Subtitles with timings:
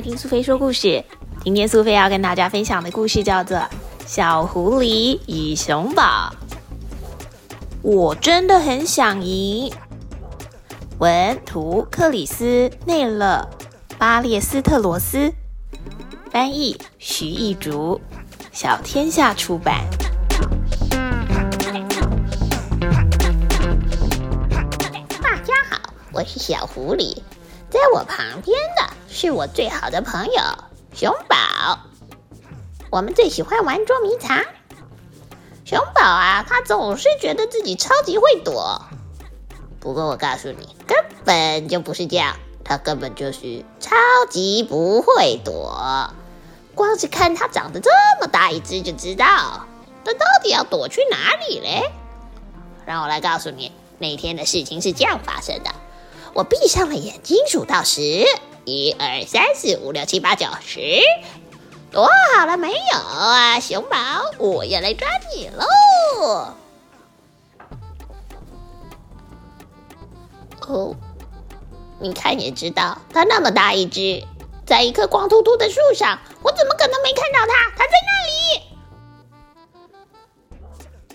[0.00, 1.04] 听苏菲说故事。
[1.44, 3.56] 今天苏菲要跟大家分享的故事叫做
[4.06, 6.32] 《小狐狸与熊宝》。
[7.82, 9.72] 我真的很想赢。
[10.98, 13.48] 文图：克里斯内勒·
[13.96, 15.32] 巴列斯特罗斯，
[16.30, 18.00] 翻译：徐艺竹，
[18.52, 19.84] 小天下出版。
[25.22, 25.80] 大家好，
[26.12, 27.16] 我是小狐狸。
[27.70, 30.42] 在我旁边的是我最好的朋友
[30.92, 31.78] 熊宝，
[32.90, 34.44] 我们最喜欢玩捉迷藏。
[35.64, 38.82] 熊宝啊，他总是觉得自己超级会躲，
[39.78, 42.34] 不过我告诉你，根本就不是这样，
[42.64, 43.94] 他根本就是超
[44.28, 46.12] 级不会躲。
[46.74, 47.90] 光是看他长得这
[48.20, 49.64] 么大一只就知道，
[50.04, 51.92] 他到底要躲去哪里嘞？
[52.84, 55.70] 让我来告诉你，那天的事情是这样发生的。
[56.32, 58.24] 我闭上了眼睛，数到十，
[58.64, 61.00] 一二三四五六七八九十，
[61.90, 63.96] 躲好了没有啊，熊宝？
[64.38, 65.64] 我要来抓你喽！
[70.68, 70.94] 哦，
[71.98, 74.24] 你看也知道，它那么大一只，
[74.64, 77.70] 在一棵光秃秃的树上，我怎么可能没看到它？
[77.76, 78.62] 它在那里，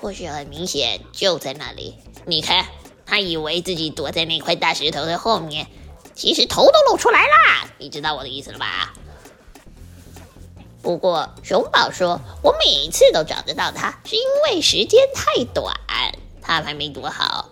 [0.01, 1.95] 或许很明显就在那里。
[2.25, 2.65] 你看。
[3.05, 5.67] 他以为自己躲在那块大石头的后面，
[6.15, 7.67] 其实头都露出来啦！
[7.77, 8.93] 你知道我的意思了吧？
[10.81, 15.75] 不过熊宝说，我每次都找得到他，是因为时间太短，
[16.41, 17.49] 他还没躲好。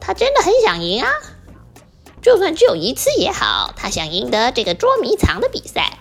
[0.00, 1.10] 他真的很想赢啊！
[2.22, 5.98] 就算只有一次也好，他想赢得这个捉迷藏的比赛。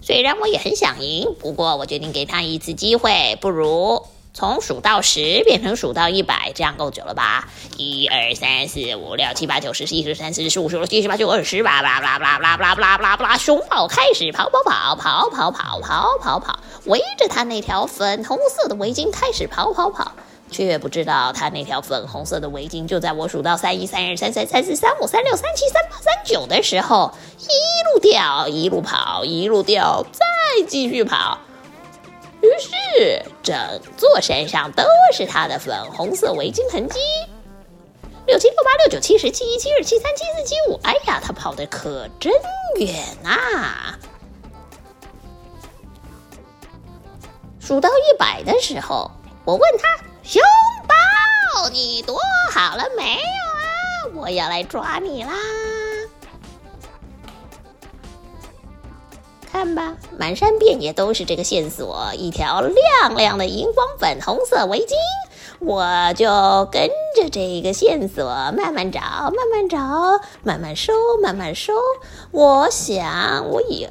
[0.00, 4.06] 虽然我也很想赢，不过我决定给他一次机会，不如……
[4.34, 7.48] 从数到十变成数到一百，这样够久了吧？
[7.76, 20.12] 一二三四五六七八九十十一十二十三四十五十六七十八九二十，吧吧吧吧吧吧吧吧吧，熊宝开始跑跑跑跑跑跑跑跑跑，围着他那条粉红色的围巾开始跑跑跑，
[20.50, 31.38] 却不知道他那条粉红色的围巾就在我数到三一三二三三三四三五三六三七三八三九的时候，一路掉一路跑一路掉，再继续跑。
[32.42, 36.98] 于是，整座山上都是他的粉红色围巾痕迹。
[38.26, 42.32] 六七六八六九七十七一七二七三七四七五，哎呀，他跑的可真
[42.76, 43.94] 远呐！
[47.60, 49.10] 数到一百的时候，
[49.44, 50.42] 我问他：“熊
[50.88, 52.18] 宝，你躲
[52.52, 54.14] 好了没有啊？
[54.14, 55.32] 我要来抓你啦！”
[59.52, 64.94] 看吧，满山遍野都是这个线索，一条亮亮的荧光粉红色围巾，
[65.60, 66.24] 我就
[66.72, 68.24] 跟着这个线索
[68.56, 69.78] 慢慢找，慢慢找，
[70.42, 71.74] 慢慢收，慢慢收。
[72.30, 73.90] 我想，我也，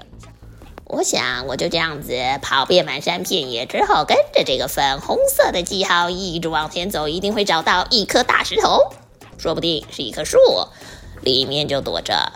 [0.86, 2.12] 我想，我就这样子
[2.42, 8.92] 跑遍满山遍野之后，跟着这个粉红色的记号一直往前走，一定会找到一颗大石头，
[9.38, 10.40] 说不定是一棵树，
[11.22, 12.32] 里面就躲着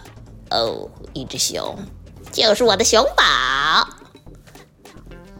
[0.51, 1.75] 哦，一只熊。
[2.35, 3.23] 就是我的熊宝，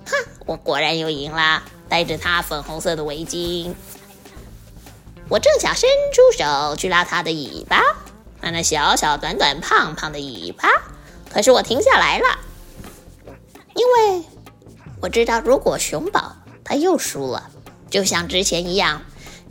[0.06, 3.74] 哼，我果然又赢了，带着他粉红色的围巾。
[5.28, 7.82] 我正想伸出手去拉他的尾巴，
[8.40, 10.70] 那那小小短短胖胖的尾巴，
[11.30, 12.40] 可是我停下来了，
[13.74, 14.24] 因为
[15.02, 17.52] 我知道，如果熊宝他又输了，
[17.90, 19.02] 就像之前一样，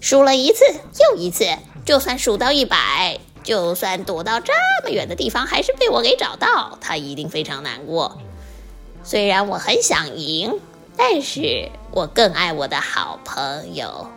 [0.01, 0.65] 输了一次
[1.11, 1.45] 又一次，
[1.85, 3.21] 就算数到一百。
[3.45, 8.19] 就算躲到这么远的地方，还是被我给找到，他一定非常难过。
[9.05, 10.59] 虽然我很想赢，
[10.97, 14.09] 但是我更爱我的好朋友，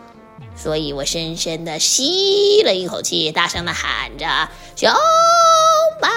[0.55, 4.25] 所以我深深的吸了一口气，大声的喊着
[4.77, 4.89] ：“熊
[6.01, 6.07] 宝，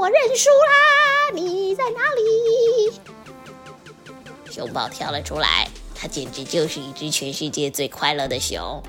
[0.00, 1.32] 我认输啦！
[1.32, 3.00] 你在哪里？”
[4.50, 8.82] 熊宝跳了出来，它简直就是一只全世界最快乐的熊。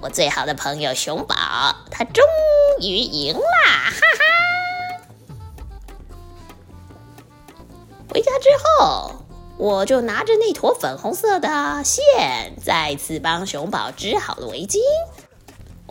[0.00, 1.34] 我最好的朋友熊宝，
[1.90, 2.24] 他终
[2.80, 3.40] 于赢啦！
[3.90, 4.24] 哈哈。
[8.08, 9.24] 回家之后，
[9.56, 14.78] 我就拿着那坨粉红色的线，再次帮熊宝织好了围巾。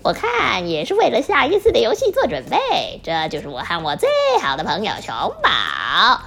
[0.04, 3.02] 我看也是为了下一次的游戏做准备。
[3.04, 4.08] 这就是我和我最
[4.42, 5.14] 好的朋友熊
[5.44, 6.22] 宝。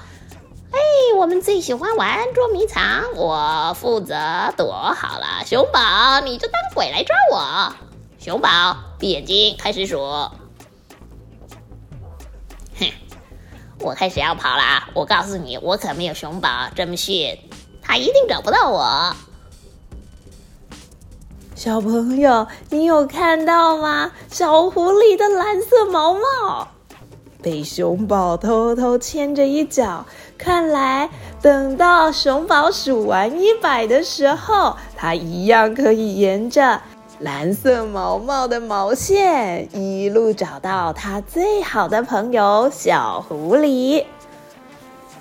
[0.72, 0.81] 哎，
[1.17, 4.14] 我们最喜欢玩捉迷藏，我负责
[4.56, 5.44] 躲好了。
[5.44, 7.75] 熊宝，你就当鬼来抓我。
[8.19, 9.99] 熊宝，闭眼睛，开始数。
[12.78, 12.93] 哼，
[13.81, 14.88] 我开始要跑了。
[14.94, 17.38] 我告诉你，我可没有熊宝这么逊，
[17.82, 19.14] 他一定找不到我。
[21.56, 24.12] 小朋友，你有看到吗？
[24.31, 26.69] 小狐狸的蓝色毛毛。
[27.42, 30.04] 被熊宝偷偷牵着一脚。
[30.38, 31.10] 看来
[31.42, 36.81] 等到熊宝数完一百的时候，他一样可以沿着
[37.19, 44.04] 蓝色毛毛的毛线一路找到他最好的朋友小狐狸。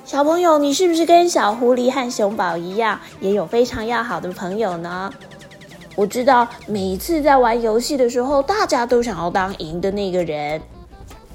[0.06, 5.12] 小朋友，你是不是跟小狐狸和熊宝一样，也有非常要好的朋友呢？
[5.96, 10.62] 我知道，每一次在玩游戏的时候，大家都想要当赢的那个人。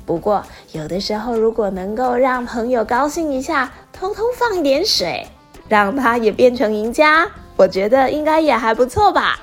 [0.06, 5.26] 不过，有的时候如果能够让朋友高兴一下，偷偷放一点水，
[5.68, 9.38] 让他也变成赢家，我觉得应该也还不错吧。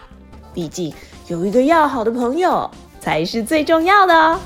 [0.53, 0.93] 毕竟
[1.27, 2.69] 有一个要好的朋友
[2.99, 4.39] 才是最重要的哦。